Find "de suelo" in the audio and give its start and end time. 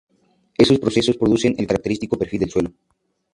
2.39-2.73